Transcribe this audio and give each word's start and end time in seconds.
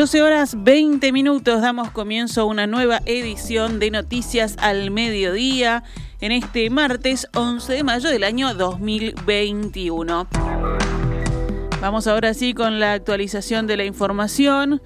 12 0.00 0.22
horas 0.22 0.56
20 0.64 1.12
minutos 1.12 1.60
damos 1.60 1.90
comienzo 1.90 2.40
a 2.40 2.44
una 2.44 2.66
nueva 2.66 3.02
edición 3.04 3.78
de 3.78 3.90
Noticias 3.90 4.56
al 4.58 4.90
Mediodía 4.90 5.84
en 6.22 6.32
este 6.32 6.70
martes 6.70 7.28
11 7.34 7.74
de 7.74 7.84
mayo 7.84 8.08
del 8.08 8.24
año 8.24 8.54
2021. 8.54 10.26
Vamos 11.82 12.06
ahora 12.06 12.32
sí 12.32 12.54
con 12.54 12.80
la 12.80 12.94
actualización 12.94 13.66
de 13.66 13.76
la 13.76 13.84
información. 13.84 14.80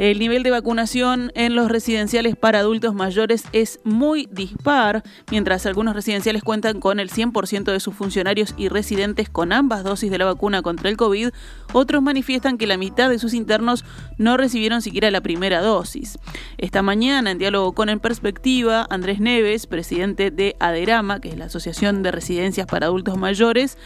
El 0.00 0.18
nivel 0.18 0.42
de 0.42 0.50
vacunación 0.50 1.30
en 1.34 1.54
los 1.54 1.70
residenciales 1.70 2.34
para 2.34 2.60
adultos 2.60 2.94
mayores 2.94 3.44
es 3.52 3.80
muy 3.84 4.26
dispar, 4.32 5.02
mientras 5.30 5.66
algunos 5.66 5.94
residenciales 5.94 6.42
cuentan 6.42 6.80
con 6.80 7.00
el 7.00 7.10
100% 7.10 7.64
de 7.64 7.80
sus 7.80 7.94
funcionarios 7.94 8.54
y 8.56 8.68
residentes 8.70 9.28
con 9.28 9.52
ambas 9.52 9.84
dosis 9.84 10.10
de 10.10 10.16
la 10.16 10.24
vacuna 10.24 10.62
contra 10.62 10.88
el 10.88 10.96
COVID, 10.96 11.28
otros 11.74 12.02
manifiestan 12.02 12.56
que 12.56 12.66
la 12.66 12.78
mitad 12.78 13.10
de 13.10 13.18
sus 13.18 13.34
internos 13.34 13.84
no 14.16 14.38
recibieron 14.38 14.80
siquiera 14.80 15.10
la 15.10 15.20
primera 15.20 15.60
dosis. 15.60 16.18
Esta 16.56 16.80
mañana, 16.80 17.32
en 17.32 17.36
diálogo 17.36 17.72
con 17.72 17.90
En 17.90 18.00
Perspectiva, 18.00 18.86
Andrés 18.88 19.20
Neves, 19.20 19.66
presidente 19.66 20.30
de 20.30 20.56
ADERAMA, 20.60 21.20
que 21.20 21.28
es 21.28 21.36
la 21.36 21.44
Asociación 21.44 22.02
de 22.02 22.10
Residencias 22.10 22.66
para 22.66 22.86
Adultos 22.86 23.18
Mayores, 23.18 23.76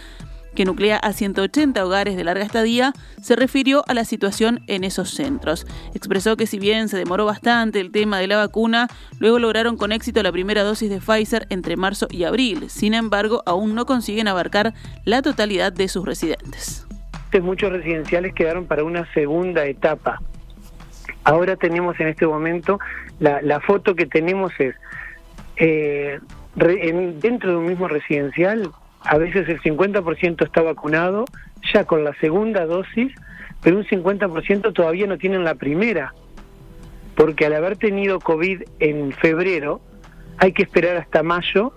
que 0.54 0.64
nuclea 0.64 0.96
a 0.96 1.12
180 1.12 1.84
hogares 1.84 2.16
de 2.16 2.24
larga 2.24 2.44
estadía, 2.44 2.92
se 3.20 3.36
refirió 3.36 3.84
a 3.86 3.94
la 3.94 4.04
situación 4.04 4.60
en 4.66 4.84
esos 4.84 5.10
centros. 5.10 5.66
Expresó 5.94 6.36
que 6.36 6.46
si 6.46 6.58
bien 6.58 6.88
se 6.88 6.96
demoró 6.96 7.26
bastante 7.26 7.80
el 7.80 7.90
tema 7.90 8.18
de 8.18 8.26
la 8.26 8.36
vacuna, 8.36 8.88
luego 9.18 9.38
lograron 9.38 9.76
con 9.76 9.92
éxito 9.92 10.22
la 10.22 10.32
primera 10.32 10.62
dosis 10.62 10.90
de 10.90 11.00
Pfizer 11.00 11.46
entre 11.50 11.76
marzo 11.76 12.06
y 12.10 12.24
abril. 12.24 12.70
Sin 12.70 12.94
embargo, 12.94 13.42
aún 13.46 13.74
no 13.74 13.86
consiguen 13.86 14.28
abarcar 14.28 14.74
la 15.04 15.22
totalidad 15.22 15.72
de 15.72 15.88
sus 15.88 16.04
residentes. 16.04 16.86
Muchos 17.42 17.72
residenciales 17.72 18.32
quedaron 18.32 18.66
para 18.66 18.84
una 18.84 19.12
segunda 19.12 19.66
etapa. 19.66 20.20
Ahora 21.24 21.56
tenemos 21.56 21.98
en 21.98 22.08
este 22.08 22.26
momento, 22.26 22.78
la, 23.18 23.60
foto 23.60 23.96
que 23.96 24.06
tenemos 24.06 24.52
es, 24.60 24.74
eh, 25.56 26.20
dentro 26.54 27.50
de 27.50 27.56
un 27.56 27.66
mismo 27.66 27.88
residencial 27.88 28.70
a 29.04 29.18
veces 29.18 29.48
el 29.48 29.60
50% 29.60 30.44
está 30.44 30.62
vacunado 30.62 31.24
ya 31.72 31.84
con 31.84 32.04
la 32.04 32.14
segunda 32.20 32.66
dosis, 32.66 33.12
pero 33.62 33.78
un 33.78 33.84
50% 33.84 34.72
todavía 34.72 35.06
no 35.06 35.18
tienen 35.18 35.44
la 35.44 35.54
primera, 35.54 36.14
porque 37.14 37.46
al 37.46 37.54
haber 37.54 37.76
tenido 37.76 38.18
COVID 38.20 38.62
en 38.80 39.12
febrero, 39.12 39.80
hay 40.38 40.52
que 40.52 40.62
esperar 40.62 40.96
hasta 40.96 41.22
mayo 41.22 41.72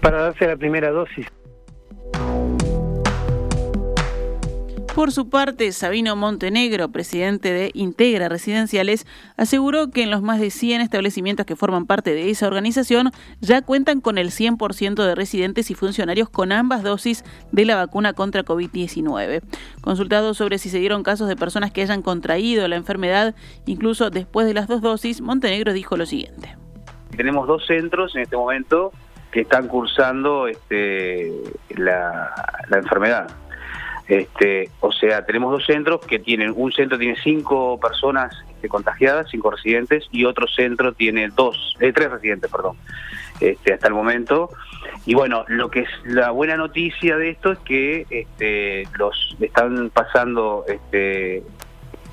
para 0.00 0.22
darse 0.22 0.46
la 0.46 0.56
primera 0.56 0.90
dosis. 0.90 1.26
Por 4.96 5.12
su 5.12 5.28
parte, 5.28 5.72
Sabino 5.72 6.16
Montenegro, 6.16 6.88
presidente 6.88 7.52
de 7.52 7.70
Integra 7.74 8.30
Residenciales, 8.30 9.06
aseguró 9.36 9.90
que 9.90 10.02
en 10.02 10.10
los 10.10 10.22
más 10.22 10.40
de 10.40 10.48
100 10.48 10.80
establecimientos 10.80 11.44
que 11.44 11.54
forman 11.54 11.84
parte 11.84 12.14
de 12.14 12.30
esa 12.30 12.46
organización 12.46 13.10
ya 13.42 13.60
cuentan 13.60 14.00
con 14.00 14.16
el 14.16 14.28
100% 14.28 14.94
de 14.94 15.14
residentes 15.14 15.70
y 15.70 15.74
funcionarios 15.74 16.30
con 16.30 16.50
ambas 16.50 16.82
dosis 16.82 17.26
de 17.52 17.66
la 17.66 17.76
vacuna 17.76 18.14
contra 18.14 18.42
COVID-19. 18.42 19.42
Consultado 19.82 20.32
sobre 20.32 20.56
si 20.56 20.70
se 20.70 20.78
dieron 20.78 21.02
casos 21.02 21.28
de 21.28 21.36
personas 21.36 21.72
que 21.72 21.82
hayan 21.82 22.00
contraído 22.00 22.66
la 22.66 22.76
enfermedad 22.76 23.34
incluso 23.66 24.08
después 24.08 24.46
de 24.46 24.54
las 24.54 24.66
dos 24.66 24.80
dosis, 24.80 25.20
Montenegro 25.20 25.74
dijo 25.74 25.98
lo 25.98 26.06
siguiente. 26.06 26.56
Tenemos 27.14 27.46
dos 27.46 27.66
centros 27.66 28.16
en 28.16 28.22
este 28.22 28.36
momento 28.38 28.92
que 29.30 29.42
están 29.42 29.68
cursando 29.68 30.46
este, 30.46 31.34
la 31.68 32.32
enfermedad 32.70 33.26
este, 34.08 34.70
o 34.80 34.92
sea, 34.92 35.24
tenemos 35.26 35.50
dos 35.50 35.66
centros 35.66 36.00
que 36.06 36.18
tienen, 36.18 36.52
un 36.54 36.70
centro 36.72 36.98
tiene 36.98 37.16
cinco 37.22 37.78
personas 37.80 38.34
este, 38.50 38.68
contagiadas, 38.68 39.28
cinco 39.30 39.50
residentes, 39.50 40.06
y 40.12 40.24
otro 40.24 40.46
centro 40.46 40.92
tiene 40.92 41.28
dos, 41.28 41.76
eh, 41.80 41.92
tres 41.92 42.10
residentes, 42.10 42.50
perdón, 42.50 42.76
este, 43.40 43.74
hasta 43.74 43.88
el 43.88 43.94
momento. 43.94 44.50
Y 45.06 45.14
bueno, 45.14 45.44
lo 45.48 45.70
que 45.70 45.80
es 45.80 45.88
la 46.04 46.30
buena 46.30 46.56
noticia 46.56 47.16
de 47.16 47.30
esto 47.30 47.52
es 47.52 47.58
que 47.60 48.06
este, 48.10 48.88
los 48.98 49.36
están 49.40 49.90
pasando 49.90 50.64
este, 50.68 51.42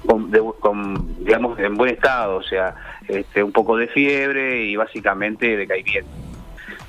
con, 0.06 1.24
digamos, 1.24 1.58
en 1.60 1.76
buen 1.76 1.94
estado, 1.94 2.38
o 2.38 2.44
sea, 2.44 2.76
este, 3.08 3.44
un 3.44 3.52
poco 3.52 3.78
de 3.78 3.88
fiebre 3.88 4.64
y 4.64 4.76
básicamente 4.76 5.56
de 5.56 5.68
caimiento. 5.68 6.23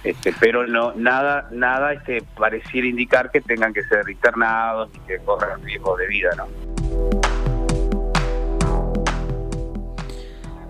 Este, 0.05 0.35
pero 0.39 0.67
no 0.67 0.93
nada 0.95 1.49
nada 1.51 1.95
este 1.95 2.23
pareciera 2.37 2.87
indicar 2.87 3.31
que 3.31 3.41
tengan 3.41 3.73
que 3.73 3.83
ser 3.85 4.09
internados 4.09 4.91
y 4.95 4.99
que 5.07 5.19
corran 5.21 5.63
riesgo 5.63 5.97
de 5.97 6.07
vida, 6.09 6.31
¿no? 6.37 6.74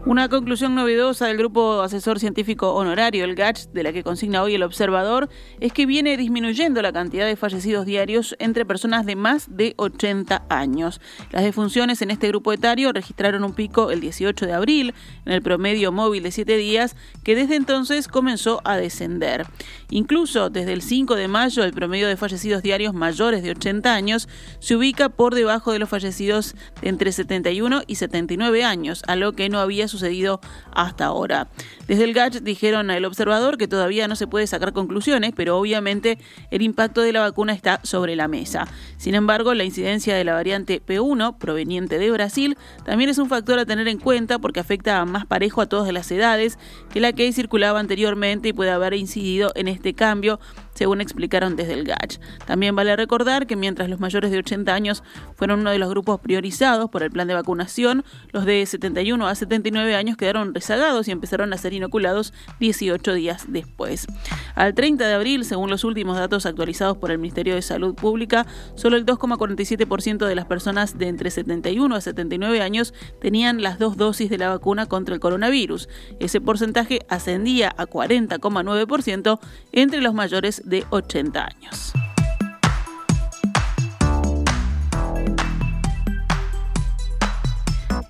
Una 0.07 0.29
conclusión 0.29 0.75
novedosa 0.75 1.29
del 1.29 1.39
Grupo 1.39 1.81
Asesor 1.81 2.21
Científico 2.21 2.75
Honorario, 2.75 3.25
el 3.25 3.35
GACH, 3.35 3.69
de 3.73 3.83
la 3.83 3.91
que 3.91 4.03
consigna 4.03 4.43
hoy 4.43 4.55
el 4.55 4.63
observador, 4.63 5.31
es 5.61 5.73
que 5.73 5.87
viene 5.87 6.19
disminuyendo 6.19 6.83
la 6.83 6.93
cantidad 6.93 7.25
de 7.25 7.37
fallecidos 7.37 7.87
diarios 7.87 8.37
entre 8.39 8.67
personas 8.67 9.07
de 9.07 9.17
más 9.17 9.57
de 9.57 9.73
80 9.79 10.45
años. 10.51 11.01
Las 11.31 11.43
defunciones 11.43 12.03
en 12.03 12.11
este 12.11 12.29
grupo 12.29 12.53
etario 12.53 12.93
registraron 12.93 13.45
un 13.45 13.55
pico 13.55 13.91
el 13.91 14.01
18 14.01 14.45
de 14.45 14.53
abril, 14.53 14.95
en 15.25 15.33
el 15.33 15.41
promedio 15.41 15.91
móvil 15.91 16.23
de 16.23 16.33
7 16.33 16.55
días, 16.59 16.97
que 17.23 17.35
desde 17.35 17.57
entonces 17.57 18.07
comenzó 18.07 18.61
a 18.65 18.77
descender. 18.77 19.47
Incluso 19.89 20.51
desde 20.51 20.75
el 20.75 20.83
5 20.83 21.15
de 21.15 21.29
mayo, 21.29 21.65
el 21.65 21.73
promedio 21.73 22.09
de 22.09 22.19
fallecidos 22.19 22.63
diarios 22.63 22.93
mayores 22.93 23.43
de 23.43 23.53
80 23.53 23.95
años 23.95 24.29
se 24.59 24.77
ubica 24.77 25.09
por 25.09 25.35
debajo 25.35 25.73
de 25.73 25.79
los 25.79 25.89
fallecidos 25.89 26.57
entre 26.83 27.11
71 27.11 27.85
y 27.87 27.95
79 27.95 28.65
años, 28.65 29.03
a 29.07 29.17
lo 29.17 29.33
que 29.33 29.49
no 29.49 29.61
había 29.61 29.89
sucedido 29.95 30.41
hasta 30.73 31.07
ahora. 31.07 31.49
Desde 31.87 32.05
el 32.05 32.15
GACH 32.15 32.41
dijeron 32.41 32.91
al 32.91 33.05
observador 33.05 33.57
que 33.59 33.69
todavía 33.69 34.09
no 34.09 34.17
se 34.17 34.27
puede 34.27 34.47
sacar 34.47 34.73
conclusiones, 34.73 35.33
pero 35.35 35.59
obviamente 35.59 36.19
el 36.51 36.63
impacto 36.63 37.01
de 37.01 37.13
la 37.13 37.21
vacuna 37.21 37.53
está 37.53 37.81
sobre 37.83 38.17
la 38.17 38.29
mesa. 38.29 38.67
Sin 38.97 39.15
embargo, 39.15 39.55
la 39.55 39.65
incidencia 39.65 40.15
de 40.15 40.25
la 40.25 40.35
variante 40.35 40.83
P1, 40.85 41.39
proveniente 41.39 41.99
de 41.99 42.11
Brasil, 42.11 42.57
también 42.85 43.11
es 43.11 43.19
un 43.19 43.29
factor 43.29 43.59
a 43.59 43.67
tener 43.67 43.87
en 43.89 43.99
cuenta 43.99 44.39
porque 44.39 44.61
afecta 44.61 45.01
a 45.01 45.05
más 45.05 45.27
parejo 45.27 45.61
a 45.61 45.67
todas 45.67 45.93
las 45.93 46.11
edades 46.11 46.59
que 46.93 47.01
la 47.01 47.13
que 47.13 47.33
circulaba 47.33 47.79
anteriormente 47.81 48.49
y 48.49 48.53
puede 48.53 48.71
haber 48.71 48.95
incidido 48.95 49.53
en 49.55 49.69
este 49.69 49.95
cambio 49.95 50.41
según 50.75 51.01
explicaron 51.01 51.57
desde 51.57 51.75
el 51.75 51.85
GACH. 51.85 52.19
También 52.47 52.77
vale 52.77 52.97
recordar 52.97 53.47
que 53.47 53.57
mientras 53.57 53.89
los 53.89 54.01
mayores 54.01 54.31
de 54.31 54.39
80 54.39 54.75
años 54.75 55.03
fueron 55.37 55.61
uno 55.61 55.71
de 55.71 55.79
los 55.79 55.89
grupos 55.89 56.21
priorizados 56.21 56.91
por 56.91 57.03
el 57.03 57.11
plan 57.11 57.29
de 57.29 57.35
vacunación, 57.35 58.05
los 58.33 58.45
de 58.45 58.65
71 58.67 59.27
a 59.27 59.35
79 59.35 59.84
años 59.93 60.17
quedaron 60.17 60.55
rezagados 60.55 61.09
y 61.09 61.11
empezaron 61.11 61.53
a 61.53 61.59
ser 61.59 61.73
inoculados 61.73 62.33
18 62.61 63.15
días 63.15 63.45
después. 63.49 64.07
Al 64.55 64.75
30 64.75 65.07
de 65.07 65.15
abril, 65.15 65.45
según 65.45 65.71
los 65.71 65.85
últimos 65.85 66.17
datos 66.17 66.47
actualizados 66.47 66.97
por 66.97 67.11
el 67.11 67.19
Ministerio 67.19 67.55
de 67.55 67.63
Salud 67.63 67.95
Pública, 67.95 68.47
solo 68.75 68.97
el 68.97 69.05
2,47% 69.05 70.27
de 70.27 70.35
las 70.35 70.47
personas 70.47 70.97
de 70.99 71.09
entre 71.09 71.31
71 71.31 71.95
a 71.95 72.01
79 72.01 72.63
años 72.63 72.95
tenían 73.21 73.63
las 73.63 73.79
dos 73.79 73.97
dosis 73.97 74.31
de 74.31 74.39
la 74.39 74.49
vacuna 74.49 74.87
contra 74.87 75.15
el 75.15 75.21
coronavirus. 75.21 75.89
Ese 76.21 76.41
porcentaje 76.41 77.01
ascendía 77.09 77.75
a 77.77 77.87
40,9% 77.87 79.41
entre 79.73 80.01
los 80.01 80.15
mayores 80.15 80.63
de 80.65 80.85
80 80.91 81.45
años. 81.45 82.04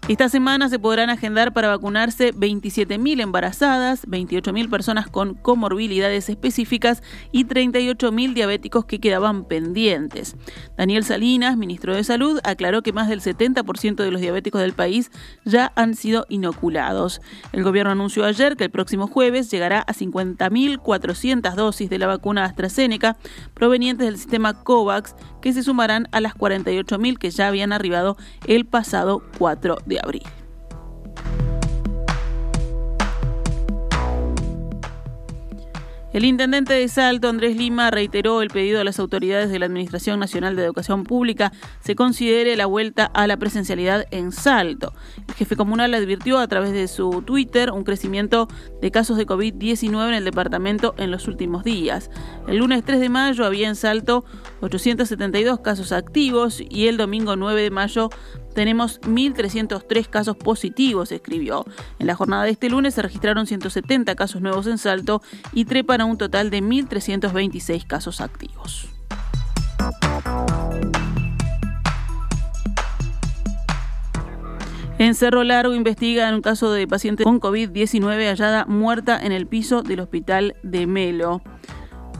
Esta 0.07 0.29
semana 0.29 0.69
se 0.69 0.79
podrán 0.79 1.09
agendar 1.09 1.55
para 1.55 1.69
vacunarse 1.69 2.35
27.000 2.35 3.23
embarazadas, 3.23 4.07
28.000 4.07 4.69
personas 4.69 5.09
con 5.09 5.33
comorbilidades 5.33 6.29
específicas 6.29 7.03
y 7.33 7.47
38.000 7.47 8.35
diabéticos 8.35 8.85
que 8.85 9.01
quedaban 9.01 9.47
pendientes. 9.47 10.37
Daniel 10.77 11.05
Salinas, 11.05 11.57
ministro 11.57 11.97
de 11.97 12.05
Salud, 12.05 12.39
aclaró 12.45 12.83
que 12.83 12.93
más 12.93 13.09
del 13.09 13.23
70% 13.23 13.97
de 13.97 14.11
los 14.11 14.21
diabéticos 14.21 14.61
del 14.61 14.75
país 14.75 15.11
ya 15.47 15.73
han 15.75 15.95
sido 15.95 16.27
inoculados. 16.29 17.23
El 17.53 17.65
gobierno 17.65 17.93
anunció 17.93 18.27
ayer 18.27 18.59
que 18.59 18.65
el 18.65 18.71
próximo 18.71 19.07
jueves 19.07 19.51
llegará 19.51 19.81
a 19.81 19.95
50.400 19.95 21.55
dosis 21.55 21.89
de 21.89 21.99
la 21.99 22.09
vacuna 22.09 22.45
AstraZeneca 22.45 23.17
provenientes 23.55 24.07
del 24.07 24.19
sistema 24.19 24.53
COVAX 24.53 25.15
que 25.45 25.53
se 25.53 25.63
sumarán 25.63 26.09
a 26.11 26.21
las 26.21 26.35
48.000 26.35 27.19
que 27.19 27.31
ya 27.31 27.49
habían 27.49 27.75
arribado 27.75 28.17
el 28.47 28.65
pasado 28.65 29.23
4 29.37 29.77
de 29.85 30.01
abril. 30.03 30.23
El 36.15 36.25
intendente 36.25 36.75
de 36.75 36.87
Salto, 36.87 37.29
Andrés 37.29 37.57
Lima, 37.57 37.91
reiteró 37.91 38.41
el 38.41 38.49
pedido 38.49 38.81
a 38.81 38.85
las 38.85 39.01
autoridades 39.01 39.51
de 39.51 39.59
la 39.59 39.67
Administración 39.67 40.21
Nacional 40.21 40.55
de 40.55 40.63
Educación 40.63 41.03
Pública 41.03 41.51
se 41.81 41.97
considere 41.97 42.55
la 42.55 42.67
vuelta 42.67 43.07
a 43.07 43.27
la 43.27 43.37
presencialidad 43.37 44.07
en 44.13 44.31
Salto. 44.31 44.93
El 45.27 45.35
jefe 45.35 45.57
comunal 45.57 45.93
advirtió 45.93 46.39
a 46.39 46.47
través 46.47 46.71
de 46.71 46.87
su 46.87 47.23
Twitter 47.23 47.73
un 47.73 47.83
crecimiento 47.83 48.47
de 48.81 48.93
casos 48.93 49.17
de 49.17 49.27
COVID-19 49.27 50.07
en 50.07 50.15
el 50.15 50.25
departamento 50.25 50.95
en 50.99 51.11
los 51.11 51.27
últimos 51.27 51.65
días. 51.65 52.13
El 52.47 52.59
lunes 52.59 52.85
3 52.85 53.01
de 53.01 53.09
mayo 53.09 53.45
había 53.45 53.67
en 53.67 53.75
Salto 53.75 54.25
872 54.61 55.59
casos 55.63 55.91
activos 55.91 56.63
y 56.71 56.87
el 56.87 56.97
domingo 56.97 57.35
9 57.35 57.61
de 57.61 57.71
mayo 57.73 58.11
tenemos 58.55 59.01
1.303 59.03 60.09
casos 60.09 60.37
positivos, 60.37 61.13
escribió. 61.13 61.65
En 61.99 62.07
la 62.07 62.15
jornada 62.15 62.45
de 62.45 62.51
este 62.51 62.71
lunes 62.71 62.95
se 62.95 63.03
registraron 63.03 63.47
170 63.47 64.15
casos 64.15 64.41
nuevos 64.41 64.67
en 64.67 64.79
Salto 64.79 65.23
y 65.53 65.65
trepan 65.65 66.01
a 66.01 66.05
un 66.05 66.19
total 66.19 66.51
de 66.51 66.63
1.326 66.63 67.87
casos 67.87 68.21
activos. 68.21 68.89
En 74.97 75.15
Cerro 75.17 75.43
Largo 75.43 75.75
investigan 75.75 76.35
un 76.35 76.41
caso 76.41 76.73
de 76.73 76.87
paciente 76.87 77.25
con 77.25 77.41
COVID-19 77.41 78.29
hallada 78.29 78.65
muerta 78.67 79.19
en 79.21 79.33
el 79.33 79.49
piso 79.49 79.83
del 79.83 80.01
hospital 80.01 80.55
de 80.63 80.87
Melo. 80.87 81.43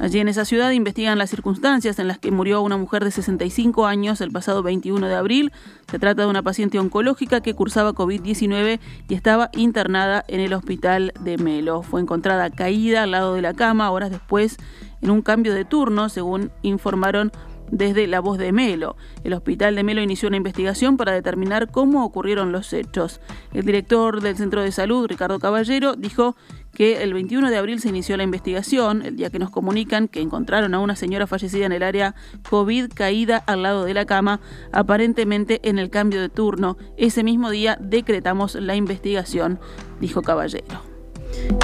Allí 0.01 0.19
en 0.19 0.29
esa 0.29 0.45
ciudad 0.45 0.71
investigan 0.73 1.19
las 1.19 1.31
circunstancias 1.31 1.99
en 1.99 2.09
las 2.09 2.19
que 2.19 2.33
murió 2.33 2.63
una 2.63 2.77
mujer 2.77 3.05
de 3.05 3.13
65 3.13 3.87
años 3.87 4.21
el 4.21 4.33
pasado 4.33 4.63
21 4.63 5.07
de 5.07 5.15
abril. 5.15 5.53
Se 5.89 5.99
trata 5.99 6.23
de 6.23 6.29
una 6.29 6.43
paciente 6.43 6.79
oncológica 6.79 7.41
que 7.41 7.55
cursaba 7.55 7.93
COVID-19 7.93 8.81
y 9.09 9.15
estaba 9.15 9.51
internada 9.55 10.25
en 10.27 10.41
el 10.41 10.53
hospital 10.53 11.13
de 11.21 11.39
Melo. 11.39 11.83
Fue 11.83 12.01
encontrada 12.01 12.51
caída 12.51 13.05
al 13.05 13.13
lado 13.13 13.35
de 13.35 13.43
la 13.43 13.55
cama 13.55 13.91
horas 13.93 14.11
después 14.11 14.57
en 15.01 15.11
un 15.11 15.23
cambio 15.23 15.55
de 15.55 15.65
turno, 15.65 16.09
según 16.09 16.51
informaron 16.63 17.31
desde 17.71 18.07
La 18.07 18.21
Voz 18.21 18.39
de 18.39 18.53
Melo. 18.53 18.97
El 19.23 19.33
hospital 19.33 19.75
de 19.77 19.85
Melo 19.85 20.03
inició 20.03 20.29
una 20.29 20.37
investigación 20.37 20.97
para 20.97 21.13
determinar 21.13 21.71
cómo 21.71 22.05
ocurrieron 22.05 22.53
los 22.53 22.73
hechos. 22.73 23.21
El 23.53 23.65
director 23.65 24.21
del 24.21 24.37
centro 24.37 24.63
de 24.63 24.73
salud, 24.73 25.07
Ricardo 25.07 25.39
Caballero, 25.39 25.95
dijo 25.95 26.37
que 26.75 27.03
el 27.03 27.15
21 27.15 27.51
de 27.51 27.57
abril 27.57 27.81
se 27.81 27.89
inició 27.89 28.17
la 28.17 28.25
investigación, 28.25 29.03
el 29.03 29.17
día 29.17 29.31
que 29.31 29.39
nos 29.39 29.51
comunican 29.51 30.09
que 30.09 30.21
encontraron 30.21 30.75
a 30.75 30.81
una 30.81 30.97
señora 30.97 31.27
fallecida 31.27 31.67
en 31.67 31.73
el 31.73 31.83
área 31.83 32.15
COVID 32.49 32.91
caída 32.93 33.39
al 33.39 33.63
lado 33.63 33.85
de 33.85 33.95
la 33.95 34.05
cama, 34.05 34.41
aparentemente 34.73 35.61
en 35.69 35.79
el 35.79 35.91
cambio 35.91 36.21
de 36.21 36.29
turno. 36.29 36.77
Ese 36.97 37.23
mismo 37.23 37.51
día 37.51 37.79
decretamos 37.81 38.55
la 38.57 38.77
investigación, 38.77 39.59
dijo 40.01 40.23
Caballero. 40.23 40.94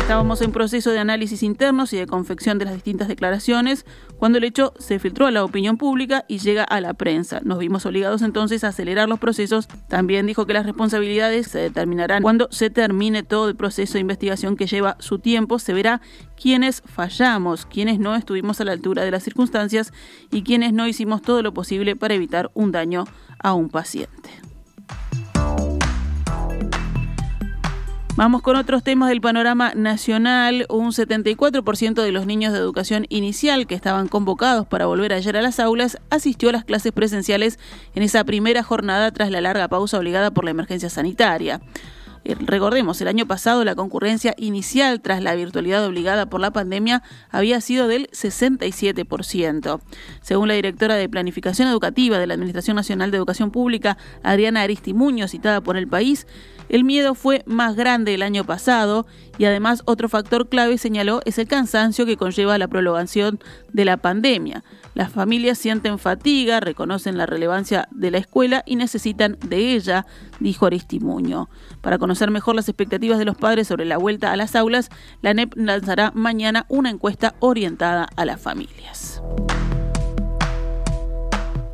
Estábamos 0.01 0.43
en 0.43 0.51
proceso 0.51 0.91
de 0.91 0.99
análisis 0.99 1.45
internos 1.45 1.93
y 1.93 1.97
de 1.97 2.09
confección 2.09 2.59
de 2.59 2.65
las 2.65 2.75
distintas 2.75 3.07
declaraciones 3.07 3.87
cuando 4.19 4.39
el 4.39 4.45
hecho 4.45 4.75
se 4.79 4.99
filtró 4.99 5.27
a 5.27 5.31
la 5.31 5.45
opinión 5.45 5.77
pública 5.77 6.25
y 6.27 6.39
llega 6.39 6.65
a 6.65 6.81
la 6.81 6.95
prensa. 6.95 7.41
Nos 7.45 7.59
vimos 7.59 7.87
obligados 7.87 8.23
entonces 8.23 8.65
a 8.65 8.69
acelerar 8.69 9.09
los 9.09 9.21
procesos. 9.21 9.69
También 9.89 10.27
dijo 10.27 10.47
que 10.47 10.53
las 10.53 10.67
responsabilidades 10.67 11.47
se 11.47 11.61
determinarán 11.61 12.25
cuando 12.25 12.49
se 12.51 12.71
termine 12.71 13.23
todo 13.23 13.49
el 13.49 13.55
proceso 13.55 13.95
de 13.95 14.01
investigación 14.01 14.57
que 14.57 14.67
lleva 14.67 14.97
su 14.99 15.21
tiempo. 15.21 15.61
Se 15.61 15.75
verá 15.75 16.01
quiénes 16.37 16.83
fallamos, 16.87 17.65
quiénes 17.67 18.01
no 18.01 18.17
estuvimos 18.17 18.61
a 18.61 18.65
la 18.65 18.73
altura 18.73 19.05
de 19.05 19.13
las 19.13 19.23
circunstancias 19.23 19.93
y 20.33 20.43
quiénes 20.43 20.73
no 20.73 20.89
hicimos 20.89 21.23
todo 21.23 21.41
lo 21.43 21.55
posible 21.55 21.95
para 21.95 22.15
evitar 22.15 22.51
un 22.55 22.73
daño 22.73 23.05
a 23.39 23.55
un 23.55 23.69
paciente. 23.69 24.31
Vamos 28.17 28.43
con 28.43 28.57
otros 28.57 28.83
temas 28.83 29.09
del 29.09 29.21
panorama 29.21 29.73
nacional. 29.75 30.67
Un 30.69 30.91
74% 30.91 32.03
de 32.03 32.13
los 32.13 32.27
niños 32.27 32.53
de 32.53 32.59
educación 32.59 33.07
inicial 33.09 33.67
que 33.67 33.75
estaban 33.75 34.09
convocados 34.09 34.67
para 34.67 34.87
volver 34.87 35.13
ayer 35.13 35.37
a 35.37 35.43
las 35.43 35.61
aulas 35.61 35.97
asistió 36.11 36.49
a 36.49 36.53
las 36.53 36.65
clases 36.65 36.93
presenciales 36.93 37.59
en 37.95 38.03
esa 38.03 38.25
primera 38.25 38.63
jornada 38.63 39.11
tras 39.13 39.31
la 39.31 39.41
larga 39.41 39.69
pausa 39.69 39.99
obligada 39.99 40.33
por 40.33 40.45
la 40.45 40.51
emergencia 40.51 40.91
sanitaria. 40.91 41.61
Eh, 42.25 42.37
recordemos, 42.39 43.01
el 43.01 43.09
año 43.09 43.27
pasado 43.27 43.65
la 43.65 43.75
concurrencia 43.75 44.35
inicial 44.37 45.01
tras 45.01 45.23
la 45.23 45.35
virtualidad 45.35 45.87
obligada 45.87 46.27
por 46.27 46.41
la 46.41 46.51
pandemia 46.51 47.03
había 47.31 47.61
sido 47.63 47.89
del 47.89 48.09
67%. 48.11 49.81
Según 50.21 50.49
la 50.49 50.55
directora 50.55 50.97
de 50.97 51.09
Planificación 51.09 51.69
Educativa 51.69 52.19
de 52.19 52.27
la 52.27 52.35
Administración 52.35 52.77
Nacional 52.77 53.11
de 53.11 53.17
Educación 53.17 53.51
Pública, 53.51 53.97
Adriana 54.23 54.63
Aristimuño, 54.63 55.29
citada 55.29 55.63
por 55.63 55.79
el 55.79 55.89
país, 55.89 56.27
el 56.71 56.85
miedo 56.85 57.17
fue 57.17 57.43
más 57.47 57.75
grande 57.75 58.15
el 58.15 58.23
año 58.23 58.45
pasado 58.45 59.05
y 59.39 59.45
además 59.45 59.83
otro 59.87 60.09
factor 60.09 60.49
clave, 60.49 60.79
señaló, 60.79 61.21
es 61.25 61.39
el 61.39 61.49
cansancio 61.49 62.07
que 62.07 62.17
conlleva 62.17 62.59
la 62.59 62.69
prolongación 62.69 63.41
de 63.73 63.85
la 63.85 63.97
pandemia. 63.97 64.63
Las 64.95 65.11
familias 65.11 65.59
sienten 65.59 65.99
fatiga, 65.99 66.61
reconocen 66.61 67.19
la 67.19 67.27
relevancia 67.27 67.89
de 67.91 68.13
la 68.13 68.19
escuela 68.19 68.63
y 68.67 68.77
necesitan 68.77 69.37
de 69.45 69.75
ella, 69.75 70.07
dijo 70.39 70.67
Aristimuño. 70.67 71.49
Para 71.81 71.99
conocer 71.99 72.31
mejor 72.31 72.55
las 72.55 72.69
expectativas 72.69 73.19
de 73.19 73.25
los 73.25 73.37
padres 73.37 73.67
sobre 73.67 73.85
la 73.85 73.99
vuelta 73.99 74.31
a 74.31 74.37
las 74.37 74.55
aulas, 74.55 74.91
la 75.23 75.35
NEP 75.35 75.55
lanzará 75.57 76.13
mañana 76.15 76.67
una 76.69 76.91
encuesta 76.91 77.35
orientada 77.41 78.09
a 78.15 78.25
las 78.25 78.41
familias. 78.41 79.21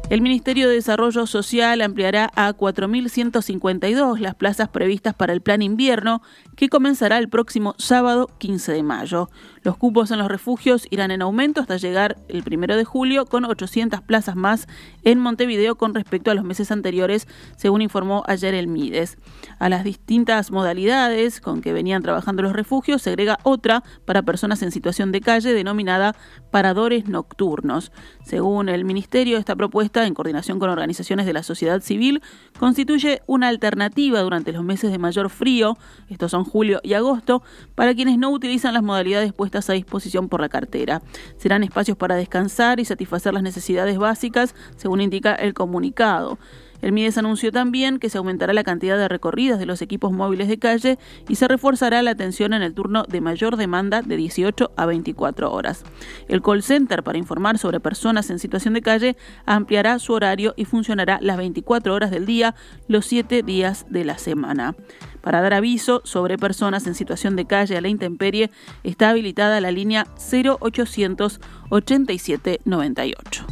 El 0.08 0.20
Ministerio 0.20 0.68
de 0.68 0.76
Desarrollo 0.76 1.26
Social 1.26 1.80
ampliará 1.80 2.30
a 2.36 2.52
4.152 2.52 4.20
las 4.20 4.36
plazas 4.36 4.68
previstas 4.68 5.14
para 5.14 5.32
el 5.32 5.40
plan 5.40 5.62
invierno, 5.62 6.22
que 6.54 6.68
comenzará 6.68 7.18
el 7.18 7.28
próximo 7.28 7.74
sábado 7.76 8.30
15 8.38 8.70
de 8.70 8.82
mayo. 8.84 9.28
Los 9.66 9.76
cupos 9.76 10.12
en 10.12 10.20
los 10.20 10.28
refugios 10.28 10.86
irán 10.90 11.10
en 11.10 11.22
aumento 11.22 11.60
hasta 11.60 11.76
llegar 11.76 12.18
el 12.28 12.44
1 12.46 12.76
de 12.76 12.84
julio 12.84 13.26
con 13.26 13.44
800 13.44 14.00
plazas 14.00 14.36
más 14.36 14.68
en 15.02 15.18
Montevideo 15.18 15.74
con 15.74 15.92
respecto 15.92 16.30
a 16.30 16.34
los 16.34 16.44
meses 16.44 16.70
anteriores, 16.70 17.26
según 17.56 17.82
informó 17.82 18.22
ayer 18.28 18.54
el 18.54 18.68
MIDES. 18.68 19.18
A 19.58 19.68
las 19.68 19.82
distintas 19.82 20.52
modalidades 20.52 21.40
con 21.40 21.62
que 21.62 21.72
venían 21.72 22.04
trabajando 22.04 22.42
los 22.42 22.52
refugios 22.52 23.02
se 23.02 23.10
agrega 23.10 23.40
otra 23.42 23.82
para 24.04 24.22
personas 24.22 24.62
en 24.62 24.70
situación 24.70 25.10
de 25.10 25.20
calle 25.20 25.52
denominada 25.52 26.14
paradores 26.52 27.08
nocturnos. 27.08 27.90
Según 28.24 28.68
el 28.68 28.84
Ministerio, 28.84 29.36
esta 29.36 29.56
propuesta, 29.56 30.06
en 30.06 30.14
coordinación 30.14 30.60
con 30.60 30.70
organizaciones 30.70 31.26
de 31.26 31.32
la 31.32 31.42
sociedad 31.42 31.80
civil, 31.80 32.22
constituye 32.56 33.20
una 33.26 33.48
alternativa 33.48 34.20
durante 34.20 34.52
los 34.52 34.62
meses 34.62 34.92
de 34.92 34.98
mayor 34.98 35.28
frío, 35.28 35.76
estos 36.08 36.30
son 36.30 36.44
julio 36.44 36.78
y 36.84 36.94
agosto, 36.94 37.42
para 37.74 37.96
quienes 37.96 38.16
no 38.16 38.30
utilizan 38.30 38.72
las 38.72 38.84
modalidades 38.84 39.32
a 39.58 39.72
disposición 39.72 40.28
por 40.28 40.40
la 40.40 40.48
cartera. 40.48 41.02
Serán 41.36 41.64
espacios 41.64 41.96
para 41.96 42.14
descansar 42.16 42.80
y 42.80 42.84
satisfacer 42.84 43.34
las 43.34 43.42
necesidades 43.42 43.98
básicas, 43.98 44.54
según 44.76 45.00
indica 45.00 45.34
el 45.34 45.54
comunicado. 45.54 46.38
El 46.82 46.92
MIDES 46.92 47.18
anunció 47.18 47.52
también 47.52 47.98
que 47.98 48.10
se 48.10 48.18
aumentará 48.18 48.52
la 48.52 48.64
cantidad 48.64 48.96
de 48.98 49.08
recorridas 49.08 49.58
de 49.58 49.66
los 49.66 49.82
equipos 49.82 50.12
móviles 50.12 50.48
de 50.48 50.58
calle 50.58 50.98
y 51.28 51.36
se 51.36 51.48
reforzará 51.48 52.02
la 52.02 52.12
atención 52.12 52.52
en 52.52 52.62
el 52.62 52.74
turno 52.74 53.04
de 53.04 53.20
mayor 53.20 53.56
demanda 53.56 54.02
de 54.02 54.16
18 54.16 54.72
a 54.76 54.86
24 54.86 55.52
horas. 55.52 55.84
El 56.28 56.42
call 56.42 56.62
center 56.62 57.02
para 57.02 57.18
informar 57.18 57.58
sobre 57.58 57.80
personas 57.80 58.30
en 58.30 58.38
situación 58.38 58.74
de 58.74 58.82
calle 58.82 59.16
ampliará 59.44 59.98
su 59.98 60.12
horario 60.12 60.54
y 60.56 60.64
funcionará 60.64 61.18
las 61.20 61.36
24 61.36 61.94
horas 61.94 62.10
del 62.10 62.26
día, 62.26 62.54
los 62.88 63.06
7 63.06 63.42
días 63.42 63.86
de 63.90 64.04
la 64.04 64.18
semana. 64.18 64.74
Para 65.22 65.40
dar 65.40 65.54
aviso 65.54 66.02
sobre 66.04 66.38
personas 66.38 66.86
en 66.86 66.94
situación 66.94 67.34
de 67.34 67.46
calle 67.46 67.76
a 67.76 67.80
la 67.80 67.88
intemperie 67.88 68.50
está 68.84 69.10
habilitada 69.10 69.60
la 69.60 69.72
línea 69.72 70.06
0800 70.32 71.40
87 71.70 72.60
98. 72.64 73.46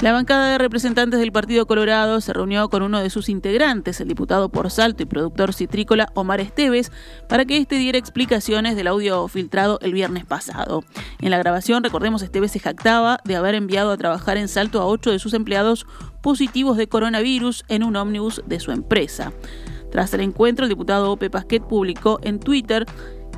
La 0.00 0.12
bancada 0.12 0.52
de 0.52 0.58
representantes 0.58 1.18
del 1.18 1.32
Partido 1.32 1.66
Colorado 1.66 2.20
se 2.20 2.32
reunió 2.32 2.68
con 2.68 2.84
uno 2.84 3.00
de 3.00 3.10
sus 3.10 3.28
integrantes, 3.28 4.00
el 4.00 4.06
diputado 4.06 4.48
por 4.48 4.70
Salto 4.70 5.02
y 5.02 5.06
productor 5.06 5.52
citrícola 5.52 6.08
Omar 6.14 6.40
Esteves, 6.40 6.92
para 7.28 7.44
que 7.44 7.56
éste 7.56 7.74
diera 7.74 7.98
explicaciones 7.98 8.76
del 8.76 8.86
audio 8.86 9.26
filtrado 9.26 9.80
el 9.82 9.92
viernes 9.92 10.24
pasado. 10.24 10.84
En 11.20 11.30
la 11.30 11.38
grabación, 11.38 11.82
recordemos, 11.82 12.22
Esteves 12.22 12.52
se 12.52 12.60
jactaba 12.60 13.18
de 13.24 13.34
haber 13.34 13.56
enviado 13.56 13.90
a 13.90 13.96
trabajar 13.96 14.36
en 14.36 14.46
Salto 14.46 14.80
a 14.80 14.86
ocho 14.86 15.10
de 15.10 15.18
sus 15.18 15.34
empleados 15.34 15.84
positivos 16.22 16.76
de 16.76 16.86
coronavirus 16.86 17.64
en 17.66 17.82
un 17.82 17.96
ómnibus 17.96 18.40
de 18.46 18.60
su 18.60 18.70
empresa. 18.70 19.32
Tras 19.90 20.14
el 20.14 20.20
encuentro, 20.20 20.64
el 20.64 20.68
diputado 20.68 21.10
Ope 21.10 21.28
Pasquet 21.28 21.64
publicó 21.64 22.20
en 22.22 22.38
Twitter 22.38 22.86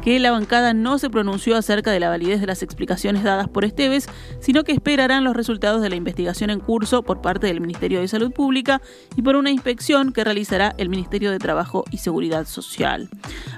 que 0.02 0.18
la 0.18 0.30
bancada 0.30 0.72
no 0.72 0.98
se 0.98 1.10
pronunció 1.10 1.56
acerca 1.56 1.90
de 1.90 2.00
la 2.00 2.08
validez 2.08 2.40
de 2.40 2.46
las 2.46 2.62
explicaciones 2.62 3.22
dadas 3.22 3.48
por 3.48 3.64
Esteves, 3.64 4.08
sino 4.40 4.64
que 4.64 4.72
esperarán 4.72 5.24
los 5.24 5.36
resultados 5.36 5.82
de 5.82 5.90
la 5.90 5.96
investigación 5.96 6.50
en 6.50 6.60
curso 6.60 7.02
por 7.02 7.20
parte 7.20 7.46
del 7.46 7.60
Ministerio 7.60 8.00
de 8.00 8.08
Salud 8.08 8.32
Pública 8.32 8.80
y 9.16 9.22
por 9.22 9.36
una 9.36 9.50
inspección 9.50 10.12
que 10.12 10.24
realizará 10.24 10.74
el 10.78 10.88
Ministerio 10.88 11.30
de 11.30 11.38
Trabajo 11.38 11.84
y 11.90 11.98
Seguridad 11.98 12.46
Social. 12.46 13.08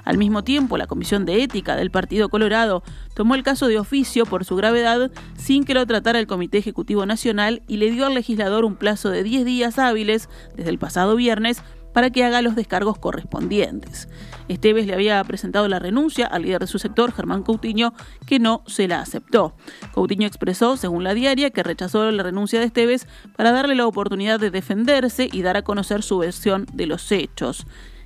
Al 0.03 0.17
mismo 0.17 0.43
tiempo, 0.43 0.77
la 0.77 0.87
Comisión 0.87 1.25
de 1.25 1.43
Ética 1.43 1.75
del 1.75 1.91
Partido 1.91 2.29
Colorado 2.29 2.83
tomó 3.13 3.35
el 3.35 3.43
caso 3.43 3.67
de 3.67 3.79
oficio 3.79 4.25
por 4.25 4.43
su 4.43 4.55
gravedad 4.55 5.11
sin 5.37 5.63
que 5.63 5.73
lo 5.73 5.85
tratara 5.85 6.19
el 6.19 6.27
Comité 6.27 6.57
Ejecutivo 6.57 7.05
Nacional 7.05 7.61
y 7.67 7.77
le 7.77 7.91
dio 7.91 8.05
al 8.05 8.15
legislador 8.15 8.65
un 8.65 8.75
plazo 8.75 9.09
de 9.09 9.23
10 9.23 9.45
días 9.45 9.79
hábiles 9.79 10.29
desde 10.55 10.71
el 10.71 10.79
pasado 10.79 11.15
viernes 11.15 11.61
para 11.93 12.09
que 12.09 12.23
haga 12.23 12.41
los 12.41 12.55
descargos 12.55 12.97
correspondientes. 12.97 14.09
Esteves 14.53 14.87
le 14.87 14.93
había 14.93 15.23
presentado 15.23 15.67
la 15.67 15.79
renuncia 15.79 16.25
al 16.25 16.43
líder 16.43 16.61
de 16.61 16.67
su 16.67 16.79
sector, 16.79 17.11
Germán 17.11 17.43
Coutinho, 17.43 17.93
que 18.25 18.39
no 18.39 18.63
se 18.67 18.87
la 18.87 19.01
aceptó. 19.01 19.55
Coutinho 19.93 20.27
expresó, 20.27 20.77
según 20.77 21.03
la 21.03 21.13
diaria, 21.13 21.49
que 21.49 21.63
rechazó 21.63 22.09
la 22.11 22.23
renuncia 22.23 22.59
de 22.59 22.65
Esteves 22.65 23.07
para 23.35 23.51
darle 23.51 23.75
la 23.75 23.87
oportunidad 23.87 24.39
de 24.39 24.51
defenderse 24.51 25.29
y 25.31 25.41
dar 25.41 25.57
a 25.57 25.63
conocer 25.63 26.03
su 26.03 26.17
versión 26.17 26.65
de 26.73 26.85
los 26.85 27.11
hechos. 27.11 27.65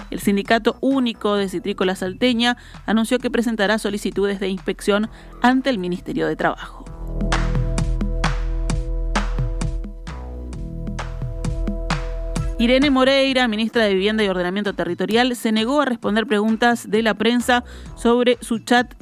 El 0.10 0.20
Sindicato 0.20 0.78
Único 0.80 1.36
de 1.36 1.50
Citrícola 1.50 1.96
Salteña 1.96 2.58
anunció 2.86 3.20
que 3.20 3.30
presentará 3.30 3.78
solicitudes 3.78 4.40
de 4.40 4.48
inspección 4.48 5.10
ante 5.42 5.70
el 5.70 5.80
Ministerio 5.80 6.28
de 6.28 6.36
Trabajo. 6.36 6.86
Irene 12.60 12.90
Moreira, 12.90 13.48
ministra 13.48 13.84
de 13.84 13.94
Vivienda 13.94 14.24
y 14.24 14.30
Ordenamiento 14.30 14.74
Territorial, 14.74 15.36
se 15.36 15.52
negó 15.52 15.80
a 15.80 15.86
responder 15.86 16.26
preguntas 16.26 16.90
de 16.90 17.04
la 17.04 17.14
prensa 17.14 17.64
sobre 17.96 18.40
su 18.42 18.58
chat 18.58 18.96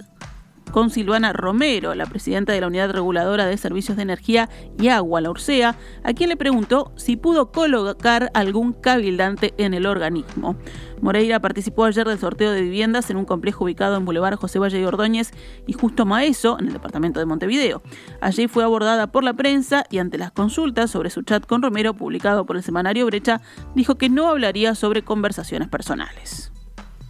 con 0.72 0.90
Silvana 0.90 1.34
Romero, 1.34 1.96
la 1.96 2.06
presidenta 2.06 2.54
de 2.54 2.62
la 2.62 2.68
Unidad 2.68 2.92
Reguladora 2.92 3.46
de 3.46 3.58
Servicios 3.58 3.98
de 3.98 4.04
Energía 4.04 4.50
y 4.80 4.90
Agua, 4.90 5.22
la 5.22 5.30
URSEA, 5.30 5.76
a 6.04 6.14
quien 6.14 6.30
le 6.30 6.38
preguntó 6.38 6.92
si 6.96 7.16
pudo 7.16 7.52
colocar 7.52 8.30
algún 8.34 8.74
cabildante 8.74 9.54
en 9.58 9.74
el 9.74 9.86
organismo. 9.86 10.56
Moreira 11.02 11.40
participó 11.40 11.86
ayer 11.86 12.08
del 12.08 12.20
sorteo 12.20 12.52
de 12.52 12.62
viviendas 12.62 13.10
en 13.10 13.18
un 13.18 13.26
complejo 13.26 13.66
ubicado 13.66 13.98
en 13.98 14.06
Boulevard 14.06 14.38
José 14.38 14.60
Valle 14.60 14.80
y 14.80 14.86
Ordóñez 14.86 15.32
y 15.68 15.74
Justo 15.74 16.06
Maeso, 16.06 16.58
en 16.60 16.68
el 16.68 16.74
departamento 16.74 17.20
de 17.20 17.26
Montevideo. 17.26 17.82
Allí 18.22 18.48
fue 18.48 18.64
abordada 18.64 19.08
por 19.12 19.24
la 19.24 19.34
prensa 19.34 19.86
y 19.90 20.00
ante 20.00 20.18
las 20.18 20.32
consultas 20.32 20.92
sobre 20.92 21.10
su 21.10 21.22
chat 21.24 21.46
con 21.46 21.62
Romero, 21.62 21.94
publicado 21.94 22.46
por 22.46 22.56
el 22.56 22.64
semanario 22.64 23.06
Brecha, 23.06 23.42
dijo 23.76 23.96
que 23.96 24.10
no 24.10 24.28
hablaría 24.28 24.76
sobre 24.76 25.04
conversaciones 25.04 25.68
personales. 25.68 26.52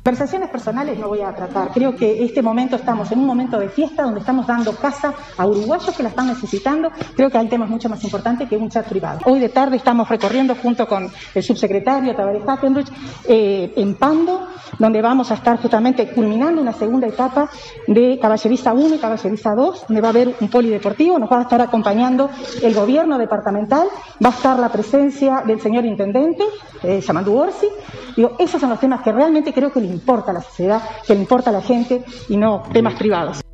Conversaciones 0.05 0.49
personales 0.49 0.99
no 0.99 1.07
voy 1.07 1.21
a 1.21 1.33
tratar. 1.33 1.71
Creo 1.73 1.95
que 1.95 2.23
este 2.23 2.43
momento 2.43 2.75
estamos 2.75 3.11
en 3.11 3.17
un 3.17 3.25
momento 3.25 3.57
de 3.57 3.69
fiesta 3.69 4.03
donde 4.03 4.19
estamos 4.19 4.45
dando 4.45 4.75
casa 4.75 5.15
a 5.35 5.47
uruguayos 5.47 5.97
que 5.97 6.03
la 6.03 6.09
están 6.09 6.27
necesitando. 6.27 6.91
Creo 7.15 7.31
que 7.31 7.39
hay 7.39 7.47
temas 7.47 7.67
mucho 7.67 7.89
más 7.89 8.03
importantes 8.03 8.47
que 8.47 8.55
un 8.55 8.69
chat 8.69 8.87
privado. 8.87 9.21
Hoy 9.25 9.39
de 9.39 9.49
tarde 9.49 9.77
estamos 9.77 10.07
recorriendo 10.07 10.53
junto 10.61 10.87
con 10.87 11.09
el 11.33 11.41
subsecretario 11.41 12.15
Tabaré 12.15 12.41
Hackenrich 12.41 12.87
eh, 13.27 13.73
en 13.77 13.95
Pando, 13.95 14.47
donde 14.77 15.01
vamos 15.01 15.31
a 15.31 15.33
estar 15.33 15.59
justamente 15.59 16.09
culminando 16.09 16.61
una 16.61 16.73
segunda 16.73 17.07
etapa 17.07 17.49
de 17.87 18.19
Caballeriza 18.21 18.73
1 18.73 18.93
y 18.93 18.99
Caballeriza 18.99 19.55
2, 19.55 19.85
donde 19.87 20.01
va 20.01 20.09
a 20.09 20.11
haber 20.11 20.35
un 20.39 20.49
polideportivo. 20.49 21.17
Nos 21.17 21.31
va 21.31 21.39
a 21.39 21.41
estar 21.41 21.61
acompañando 21.61 22.29
el 22.61 22.75
gobierno 22.75 23.17
departamental, 23.17 23.87
va 24.23 24.29
a 24.29 24.33
estar 24.33 24.59
la 24.59 24.69
presencia 24.69 25.41
del 25.43 25.59
señor 25.59 25.83
intendente, 25.83 26.43
eh, 26.83 27.03
Orsi. 27.27 27.69
Digo, 28.15 28.35
esos 28.39 28.61
son 28.61 28.69
los 28.69 28.79
temas 28.79 29.01
que 29.01 29.11
realmente 29.11 29.51
creo 29.51 29.71
que 29.71 29.79
importa 29.95 30.31
a 30.31 30.33
la 30.33 30.41
sociedad, 30.41 30.81
que 31.05 31.13
le 31.13 31.21
importa 31.21 31.49
a 31.49 31.53
la 31.53 31.61
gente 31.61 32.03
y 32.29 32.37
no 32.37 32.63
temas 32.71 32.95
privados. 32.95 33.44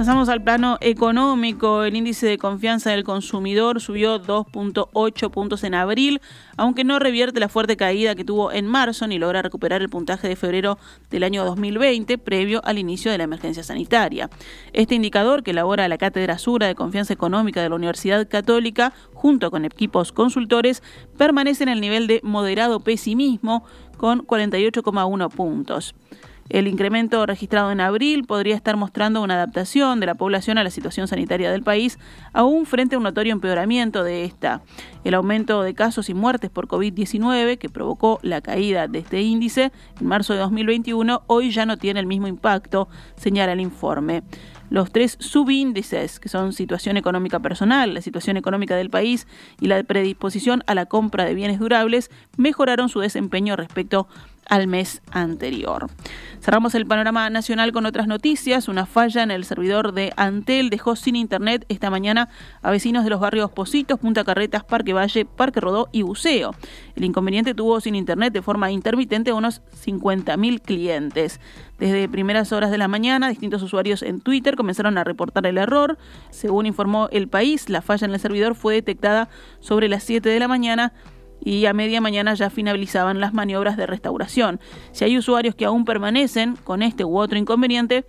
Pasamos 0.00 0.30
al 0.30 0.42
plano 0.42 0.78
económico. 0.80 1.84
El 1.84 1.94
índice 1.94 2.26
de 2.26 2.38
confianza 2.38 2.88
del 2.88 3.04
consumidor 3.04 3.82
subió 3.82 4.18
2.8 4.18 5.30
puntos 5.30 5.62
en 5.62 5.74
abril, 5.74 6.22
aunque 6.56 6.84
no 6.84 6.98
revierte 6.98 7.38
la 7.38 7.50
fuerte 7.50 7.76
caída 7.76 8.14
que 8.14 8.24
tuvo 8.24 8.50
en 8.50 8.66
marzo 8.66 9.06
ni 9.06 9.18
logra 9.18 9.42
recuperar 9.42 9.82
el 9.82 9.90
puntaje 9.90 10.26
de 10.26 10.36
febrero 10.36 10.78
del 11.10 11.22
año 11.22 11.44
2020, 11.44 12.16
previo 12.16 12.62
al 12.64 12.78
inicio 12.78 13.10
de 13.12 13.18
la 13.18 13.24
emergencia 13.24 13.62
sanitaria. 13.62 14.30
Este 14.72 14.94
indicador, 14.94 15.42
que 15.42 15.50
elabora 15.50 15.86
la 15.86 15.98
Cátedra 15.98 16.38
Sura 16.38 16.66
de 16.66 16.74
Confianza 16.74 17.12
Económica 17.12 17.60
de 17.60 17.68
la 17.68 17.74
Universidad 17.74 18.26
Católica, 18.26 18.94
junto 19.12 19.50
con 19.50 19.66
equipos 19.66 20.12
consultores, 20.12 20.82
permanece 21.18 21.64
en 21.64 21.68
el 21.68 21.82
nivel 21.82 22.06
de 22.06 22.20
moderado 22.22 22.80
pesimismo, 22.80 23.64
con 23.98 24.26
48,1 24.26 25.28
puntos. 25.28 25.94
El 26.50 26.66
incremento 26.66 27.24
registrado 27.26 27.70
en 27.70 27.80
abril 27.80 28.24
podría 28.24 28.56
estar 28.56 28.76
mostrando 28.76 29.22
una 29.22 29.34
adaptación 29.34 30.00
de 30.00 30.06
la 30.06 30.16
población 30.16 30.58
a 30.58 30.64
la 30.64 30.70
situación 30.70 31.06
sanitaria 31.06 31.48
del 31.52 31.62
país, 31.62 31.96
aún 32.32 32.66
frente 32.66 32.96
a 32.96 32.98
un 32.98 33.04
notorio 33.04 33.32
empeoramiento 33.32 34.02
de 34.02 34.24
esta. 34.24 34.60
El 35.04 35.14
aumento 35.14 35.62
de 35.62 35.74
casos 35.74 36.10
y 36.10 36.14
muertes 36.14 36.50
por 36.50 36.66
COVID-19, 36.66 37.56
que 37.56 37.68
provocó 37.68 38.18
la 38.22 38.40
caída 38.40 38.88
de 38.88 38.98
este 38.98 39.22
índice 39.22 39.70
en 40.00 40.06
marzo 40.08 40.32
de 40.32 40.40
2021, 40.40 41.22
hoy 41.28 41.52
ya 41.52 41.66
no 41.66 41.76
tiene 41.76 42.00
el 42.00 42.06
mismo 42.06 42.26
impacto, 42.26 42.88
señala 43.14 43.52
el 43.52 43.60
informe. 43.60 44.24
Los 44.70 44.92
tres 44.92 45.16
subíndices, 45.18 46.20
que 46.20 46.28
son 46.28 46.52
situación 46.52 46.96
económica 46.96 47.40
personal, 47.40 47.92
la 47.92 48.00
situación 48.02 48.36
económica 48.36 48.76
del 48.76 48.88
país 48.88 49.26
y 49.60 49.66
la 49.66 49.82
predisposición 49.82 50.62
a 50.66 50.76
la 50.76 50.86
compra 50.86 51.24
de 51.24 51.34
bienes 51.34 51.58
durables, 51.58 52.08
mejoraron 52.36 52.88
su 52.88 53.00
desempeño 53.00 53.56
respecto 53.56 54.08
al 54.50 54.66
mes 54.66 55.00
anterior. 55.12 55.86
Cerramos 56.40 56.74
el 56.74 56.86
panorama 56.86 57.30
nacional 57.30 57.72
con 57.72 57.86
otras 57.86 58.06
noticias. 58.06 58.68
Una 58.68 58.84
falla 58.84 59.22
en 59.22 59.30
el 59.30 59.44
servidor 59.44 59.92
de 59.92 60.12
Antel 60.16 60.70
dejó 60.70 60.96
sin 60.96 61.14
internet 61.16 61.64
esta 61.68 61.88
mañana 61.88 62.28
a 62.60 62.70
vecinos 62.70 63.04
de 63.04 63.10
los 63.10 63.20
barrios 63.20 63.50
Positos, 63.52 63.98
Punta 63.98 64.24
Carretas, 64.24 64.64
Parque 64.64 64.92
Valle, 64.92 65.24
Parque 65.24 65.60
Rodó 65.60 65.88
y 65.92 66.02
Buceo. 66.02 66.54
El 66.96 67.04
inconveniente 67.04 67.54
tuvo 67.54 67.80
sin 67.80 67.94
internet 67.94 68.32
de 68.32 68.42
forma 68.42 68.70
intermitente 68.70 69.30
a 69.30 69.34
unos 69.34 69.62
50.000 69.84 70.60
clientes. 70.60 71.40
Desde 71.78 72.08
primeras 72.08 72.52
horas 72.52 72.70
de 72.70 72.78
la 72.78 72.88
mañana, 72.88 73.28
distintos 73.28 73.62
usuarios 73.62 74.02
en 74.02 74.20
Twitter 74.20 74.56
comenzaron 74.56 74.98
a 74.98 75.04
reportar 75.04 75.46
el 75.46 75.58
error. 75.58 75.96
Según 76.30 76.66
informó 76.66 77.08
el 77.12 77.28
país, 77.28 77.68
la 77.68 77.82
falla 77.82 78.06
en 78.06 78.14
el 78.14 78.20
servidor 78.20 78.54
fue 78.56 78.74
detectada 78.74 79.28
sobre 79.60 79.88
las 79.88 80.02
7 80.02 80.28
de 80.28 80.40
la 80.40 80.48
mañana 80.48 80.92
y 81.44 81.66
a 81.66 81.72
media 81.72 82.00
mañana 82.00 82.34
ya 82.34 82.50
finalizaban 82.50 83.20
las 83.20 83.32
maniobras 83.32 83.76
de 83.76 83.86
restauración. 83.86 84.60
Si 84.92 85.04
hay 85.04 85.16
usuarios 85.16 85.54
que 85.54 85.64
aún 85.64 85.84
permanecen 85.84 86.56
con 86.56 86.82
este 86.82 87.04
u 87.04 87.18
otro 87.18 87.38
inconveniente, 87.38 88.04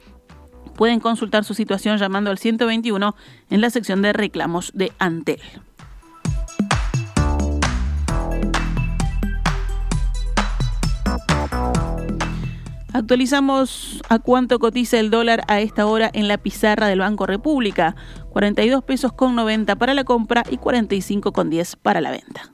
pueden 0.76 1.00
consultar 1.00 1.44
su 1.44 1.54
situación 1.54 1.98
llamando 1.98 2.30
al 2.30 2.38
121 2.38 3.16
en 3.50 3.62
la 3.62 3.70
sección 3.70 4.02
de 4.02 4.14
reclamos 4.14 4.72
de 4.74 4.92
Antel. 5.00 5.42
Actualizamos 12.94 14.02
a 14.10 14.20
cuánto 14.20 14.60
cotiza 14.60 15.00
el 15.00 15.12
dólar 15.12 15.44
a 15.48 15.62
esta 15.62 15.86
hora 15.86 16.10
en 16.14 16.28
la 16.28 16.38
pizarra 16.38 16.88
del 16.88 17.00
Banco 17.00 17.26
República. 17.26 17.96
42 18.32 18.84
pesos 18.84 19.14
con 19.14 19.34
90 19.36 19.78
para 19.78 19.94
la 19.94 20.04
compra 20.04 20.44
y 20.50 20.58
45 20.58 21.32
con 21.32 21.50
10 21.50 21.78
para 21.78 22.02
la 22.02 22.12
venta. 22.12 22.52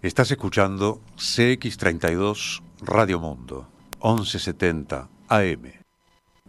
Estás 0.00 0.30
escuchando 0.30 1.00
CX32 1.16 2.62
Radio 2.82 3.18
Mundo, 3.18 3.66
1170 4.00 5.08
AM. 5.26 5.72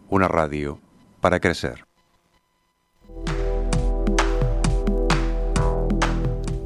Una 0.08 0.28
radio 0.28 0.78
para 1.20 1.40
crecer. 1.40 1.84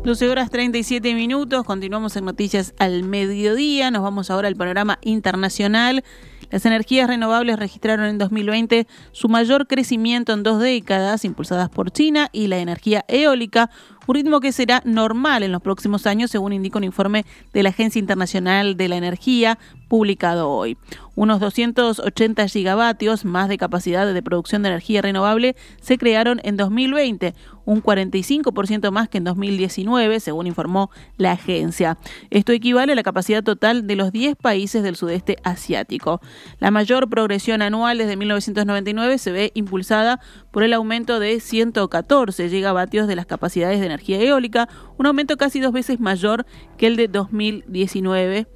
12 0.04 0.28
horas 0.28 0.50
37 0.50 1.14
minutos, 1.14 1.64
continuamos 1.64 2.14
en 2.16 2.26
Noticias 2.26 2.74
al 2.78 3.04
Mediodía, 3.04 3.90
nos 3.90 4.02
vamos 4.02 4.30
ahora 4.30 4.48
al 4.48 4.54
panorama 4.54 4.98
internacional. 5.00 6.04
Las 6.50 6.66
energías 6.66 7.08
renovables 7.08 7.58
registraron 7.58 8.04
en 8.06 8.18
2020 8.18 8.86
su 9.12 9.30
mayor 9.30 9.66
crecimiento 9.66 10.34
en 10.34 10.42
dos 10.42 10.60
décadas, 10.60 11.24
impulsadas 11.24 11.70
por 11.70 11.90
China, 11.90 12.28
y 12.32 12.48
la 12.48 12.58
energía 12.58 13.06
eólica 13.08 13.70
un 14.06 14.14
ritmo 14.14 14.40
que 14.40 14.52
será 14.52 14.82
normal 14.84 15.42
en 15.42 15.52
los 15.52 15.62
próximos 15.62 16.06
años, 16.06 16.30
según 16.30 16.52
indica 16.52 16.78
un 16.78 16.84
informe 16.84 17.24
de 17.52 17.62
la 17.62 17.70
Agencia 17.70 17.98
Internacional 17.98 18.76
de 18.76 18.88
la 18.88 18.96
Energía 18.96 19.58
publicado 19.88 20.50
hoy. 20.50 20.76
Unos 21.16 21.38
280 21.38 22.48
gigavatios 22.48 23.24
más 23.24 23.48
de 23.48 23.56
capacidad 23.56 24.12
de 24.12 24.22
producción 24.22 24.62
de 24.62 24.70
energía 24.70 25.00
renovable 25.00 25.54
se 25.80 25.96
crearon 25.96 26.40
en 26.42 26.56
2020, 26.56 27.34
un 27.64 27.80
45% 27.80 28.90
más 28.90 29.08
que 29.08 29.18
en 29.18 29.24
2019, 29.24 30.18
según 30.18 30.48
informó 30.48 30.90
la 31.16 31.32
agencia. 31.32 31.98
Esto 32.30 32.50
equivale 32.50 32.92
a 32.92 32.96
la 32.96 33.04
capacidad 33.04 33.44
total 33.44 33.86
de 33.86 33.94
los 33.94 34.10
10 34.10 34.34
países 34.36 34.82
del 34.82 34.96
sudeste 34.96 35.36
asiático. 35.44 36.20
La 36.58 36.72
mayor 36.72 37.08
progresión 37.08 37.62
anual 37.62 37.98
desde 37.98 38.16
1999 38.16 39.18
se 39.18 39.30
ve 39.30 39.52
impulsada 39.54 40.20
por 40.50 40.64
el 40.64 40.72
aumento 40.72 41.20
de 41.20 41.38
114 41.38 42.48
gigavatios 42.48 43.06
de 43.06 43.16
las 43.16 43.26
capacidades 43.26 43.78
de 43.78 43.86
energía 43.86 43.93
eólica, 43.98 44.68
un 44.98 45.06
aumento 45.06 45.36
casi 45.36 45.60
dos 45.60 45.72
veces 45.72 46.00
mayor 46.00 46.46
que 46.76 46.86
el 46.86 46.96
de 46.96 47.08
2019 47.08 48.46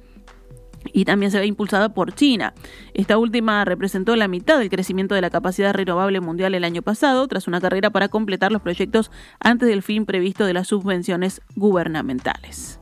y 0.93 1.05
también 1.05 1.31
se 1.31 1.39
ve 1.39 1.45
impulsada 1.45 1.89
por 1.89 2.13
China. 2.13 2.53
Esta 2.93 3.17
última 3.17 3.65
representó 3.65 4.15
la 4.15 4.27
mitad 4.27 4.59
del 4.59 4.69
crecimiento 4.69 5.15
de 5.15 5.21
la 5.21 5.29
capacidad 5.29 5.73
renovable 5.73 6.21
mundial 6.21 6.55
el 6.55 6.63
año 6.63 6.81
pasado, 6.81 7.27
tras 7.27 7.47
una 7.47 7.61
carrera 7.61 7.89
para 7.89 8.09
completar 8.09 8.51
los 8.51 8.61
proyectos 8.61 9.11
antes 9.39 9.67
del 9.67 9.83
fin 9.83 10.05
previsto 10.05 10.45
de 10.45 10.53
las 10.53 10.67
subvenciones 10.67 11.41
gubernamentales. 11.55 12.78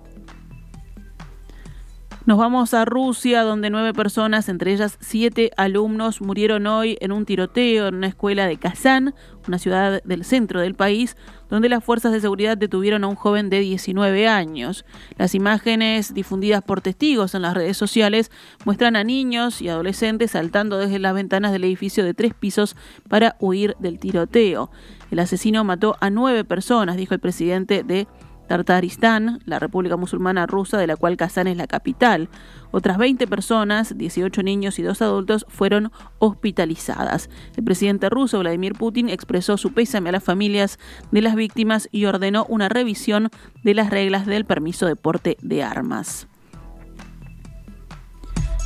Nos 2.27 2.37
vamos 2.37 2.73
a 2.73 2.83
Rusia, 2.83 3.43
donde 3.43 3.69
nueve 3.69 3.93
personas, 3.93 4.49
entre 4.49 4.73
ellas 4.73 4.97
siete 4.99 5.51
alumnos, 5.55 6.19
murieron 6.19 6.67
hoy 6.67 6.97
en 6.99 7.13
un 7.13 7.25
tiroteo 7.25 7.87
en 7.87 7.95
una 7.95 8.07
escuela 8.07 8.47
de 8.47 8.57
Kazán, 8.57 9.15
una 9.47 9.57
ciudad 9.57 10.03
del 10.03 10.25
centro 10.25 10.59
del 10.59 10.75
país, 10.75 11.15
donde 11.49 11.69
las 11.69 11.85
fuerzas 11.85 12.11
de 12.11 12.19
seguridad 12.19 12.57
detuvieron 12.57 13.05
a 13.05 13.07
un 13.07 13.15
joven 13.15 13.49
de 13.49 13.61
19 13.61 14.27
años. 14.27 14.83
Las 15.17 15.35
imágenes 15.35 16.13
difundidas 16.13 16.61
por 16.63 16.81
testigos 16.81 17.33
en 17.33 17.43
las 17.43 17.53
redes 17.53 17.77
sociales 17.77 18.29
muestran 18.65 18.97
a 18.97 19.05
niños 19.05 19.61
y 19.61 19.69
adolescentes 19.69 20.31
saltando 20.31 20.79
desde 20.79 20.99
las 20.99 21.13
ventanas 21.13 21.53
del 21.53 21.63
edificio 21.63 22.03
de 22.03 22.13
tres 22.13 22.33
pisos 22.33 22.75
para 23.07 23.37
huir 23.39 23.77
del 23.79 23.99
tiroteo. 23.99 24.69
El 25.11 25.19
asesino 25.19 25.63
mató 25.63 25.95
a 26.01 26.09
nueve 26.09 26.43
personas, 26.43 26.97
dijo 26.97 27.13
el 27.13 27.21
presidente 27.21 27.83
de 27.83 28.05
Tartaristán, 28.47 29.39
la 29.45 29.59
República 29.59 29.97
Musulmana 29.97 30.45
Rusa 30.45 30.77
de 30.77 30.87
la 30.87 30.95
cual 30.95 31.17
Kazán 31.17 31.47
es 31.47 31.57
la 31.57 31.67
capital. 31.67 32.29
Otras 32.71 32.97
20 32.97 33.27
personas, 33.27 33.97
18 33.97 34.43
niños 34.43 34.79
y 34.79 34.83
dos 34.83 35.01
adultos, 35.01 35.45
fueron 35.49 35.91
hospitalizadas. 36.19 37.29
El 37.55 37.63
presidente 37.63 38.09
ruso 38.09 38.39
Vladimir 38.39 38.73
Putin 38.73 39.09
expresó 39.09 39.57
su 39.57 39.73
pésame 39.73 40.09
a 40.09 40.13
las 40.13 40.23
familias 40.23 40.79
de 41.11 41.21
las 41.21 41.35
víctimas 41.35 41.89
y 41.91 42.05
ordenó 42.05 42.45
una 42.49 42.69
revisión 42.69 43.29
de 43.63 43.73
las 43.73 43.89
reglas 43.89 44.25
del 44.25 44.45
permiso 44.45 44.85
de 44.85 44.95
porte 44.95 45.37
de 45.41 45.63
armas. 45.63 46.27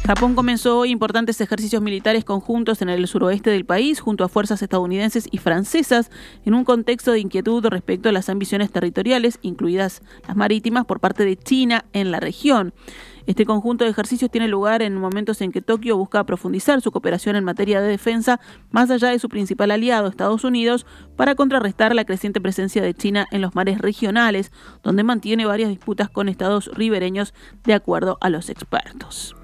Japón 0.05 0.33
comenzó 0.33 0.79
hoy 0.79 0.89
importantes 0.89 1.39
ejercicios 1.41 1.81
militares 1.81 2.25
conjuntos 2.25 2.81
en 2.81 2.89
el 2.89 3.07
suroeste 3.07 3.51
del 3.51 3.65
país 3.65 3.99
junto 3.99 4.23
a 4.23 4.29
fuerzas 4.29 4.61
estadounidenses 4.63 5.27
y 5.29 5.37
francesas 5.37 6.09
en 6.43 6.55
un 6.55 6.65
contexto 6.65 7.11
de 7.11 7.19
inquietud 7.19 7.63
respecto 7.67 8.09
a 8.09 8.11
las 8.11 8.27
ambiciones 8.27 8.71
territoriales, 8.71 9.37
incluidas 9.43 10.01
las 10.27 10.35
marítimas, 10.35 10.85
por 10.85 10.99
parte 10.99 11.23
de 11.23 11.37
China 11.37 11.85
en 11.93 12.09
la 12.09 12.19
región. 12.19 12.73
Este 13.25 13.45
conjunto 13.45 13.83
de 13.83 13.91
ejercicios 13.91 14.31
tiene 14.31 14.47
lugar 14.47 14.81
en 14.81 14.95
momentos 14.95 15.41
en 15.41 15.51
que 15.51 15.61
Tokio 15.61 15.97
busca 15.97 16.23
profundizar 16.25 16.81
su 16.81 16.91
cooperación 16.91 17.35
en 17.35 17.43
materia 17.43 17.81
de 17.81 17.87
defensa 17.87 18.39
más 18.71 18.89
allá 18.89 19.09
de 19.09 19.19
su 19.19 19.29
principal 19.29 19.71
aliado, 19.71 20.07
Estados 20.07 20.43
Unidos, 20.43 20.85
para 21.15 21.35
contrarrestar 21.35 21.93
la 21.95 22.05
creciente 22.05 22.41
presencia 22.41 22.81
de 22.81 22.93
China 22.93 23.27
en 23.31 23.41
los 23.41 23.55
mares 23.55 23.79
regionales, 23.79 24.51
donde 24.83 25.03
mantiene 25.03 25.45
varias 25.45 25.69
disputas 25.69 26.09
con 26.09 26.29
estados 26.29 26.69
ribereños, 26.73 27.33
de 27.63 27.73
acuerdo 27.73 28.17
a 28.21 28.29
los 28.29 28.49
expertos. 28.49 29.35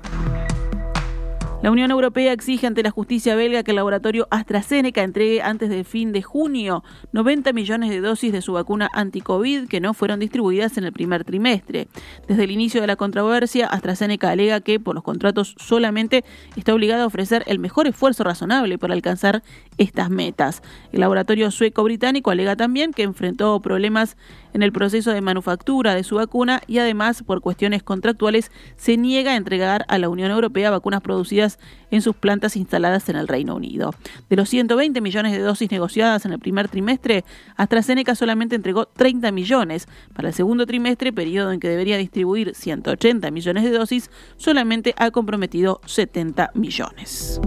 La 1.68 1.72
Unión 1.72 1.92
Europea 1.92 2.32
exige 2.32 2.66
ante 2.66 2.82
la 2.82 2.92
justicia 2.92 3.36
belga 3.36 3.62
que 3.62 3.72
el 3.72 3.76
laboratorio 3.76 4.30
AstraZeneca 4.32 5.04
entregue 5.04 5.42
antes 5.42 5.70
del 5.70 5.84
fin 5.84 6.14
de 6.14 6.22
junio 6.22 6.82
90 7.12 7.52
millones 7.52 7.90
de 7.90 8.00
dosis 8.00 8.32
de 8.32 8.42
su 8.42 8.54
vacuna 8.54 8.90
anti-COVID 8.94 9.68
que 9.68 9.82
no 9.82 9.94
fueron 9.94 10.22
distribuidas 10.22 10.78
en 10.78 10.86
el 10.86 10.94
primer 10.94 11.26
trimestre. 11.26 11.90
Desde 12.26 12.46
el 12.46 12.52
inicio 12.52 12.80
de 12.80 12.88
la 12.88 12.96
controversia, 12.96 13.68
AstraZeneca 13.68 14.30
alega 14.30 14.62
que 14.62 14.80
por 14.80 14.96
los 14.96 15.04
contratos 15.04 15.56
solamente 15.58 16.24
está 16.56 16.74
obligado 16.74 17.04
a 17.04 17.08
ofrecer 17.08 17.44
el 17.48 17.60
mejor 17.60 17.86
esfuerzo 17.86 18.24
razonable 18.24 18.78
para 18.78 18.94
alcanzar 18.94 19.44
estas 19.78 20.10
metas. 20.10 20.62
El 20.94 21.02
laboratorio 21.02 21.52
sueco-británico 21.52 22.32
alega 22.32 22.56
también 22.56 22.94
que 22.94 23.04
enfrentó 23.04 23.60
problemas 23.60 24.16
en 24.54 24.64
el 24.64 24.72
proceso 24.72 25.12
de 25.12 25.20
manufactura 25.20 25.96
de 25.96 26.06
su 26.06 26.16
vacuna 26.16 26.62
y 26.66 26.78
además 26.78 27.24
por 27.24 27.42
cuestiones 27.42 27.84
contractuales 27.84 28.52
se 28.78 28.96
niega 28.96 29.34
a 29.34 29.36
entregar 29.36 29.84
a 29.90 29.98
la 29.98 30.08
Unión 30.08 30.32
Europea 30.32 30.72
vacunas 30.72 31.02
producidas 31.02 31.57
en 31.92 32.02
sus 32.02 32.16
plantas 32.16 32.56
instaladas 32.56 33.10
en 33.10 33.16
el 33.16 33.28
Reino 33.28 33.56
Unido. 33.56 33.94
De 34.30 34.36
los 34.36 34.50
120 34.50 35.00
millones 35.02 35.32
de 35.32 35.40
dosis 35.40 35.72
negociadas 35.72 36.26
en 36.26 36.34
el 36.34 36.40
primer 36.40 36.68
trimestre, 36.68 37.24
AstraZeneca 37.56 38.16
solamente 38.16 38.56
entregó 38.56 38.86
30 38.86 39.32
millones. 39.32 39.88
Para 40.14 40.30
el 40.30 40.34
segundo 40.34 40.66
trimestre, 40.66 41.14
periodo 41.14 41.52
en 41.52 41.60
que 41.60 41.70
debería 41.70 41.98
distribuir 41.98 42.54
180 42.56 43.32
millones 43.32 43.64
de 43.64 43.72
dosis, 43.72 44.10
solamente 44.38 44.94
ha 44.98 45.12
comprometido 45.12 45.82
70 45.86 46.52
millones. 46.56 47.40